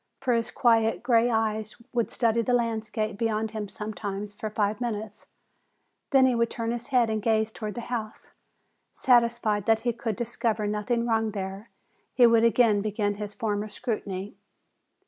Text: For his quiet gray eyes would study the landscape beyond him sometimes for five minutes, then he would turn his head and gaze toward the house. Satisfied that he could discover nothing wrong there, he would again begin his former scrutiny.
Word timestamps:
For 0.19 0.33
his 0.33 0.49
quiet 0.49 1.03
gray 1.03 1.29
eyes 1.29 1.75
would 1.93 2.09
study 2.09 2.41
the 2.41 2.53
landscape 2.55 3.19
beyond 3.19 3.51
him 3.51 3.67
sometimes 3.67 4.33
for 4.33 4.49
five 4.49 4.81
minutes, 4.81 5.27
then 6.09 6.25
he 6.25 6.33
would 6.33 6.49
turn 6.49 6.71
his 6.71 6.87
head 6.87 7.07
and 7.11 7.21
gaze 7.21 7.51
toward 7.51 7.75
the 7.75 7.81
house. 7.81 8.31
Satisfied 8.91 9.67
that 9.67 9.81
he 9.81 9.93
could 9.93 10.15
discover 10.15 10.65
nothing 10.65 11.05
wrong 11.05 11.29
there, 11.29 11.69
he 12.15 12.25
would 12.25 12.43
again 12.43 12.81
begin 12.81 13.17
his 13.17 13.35
former 13.35 13.69
scrutiny. 13.69 14.35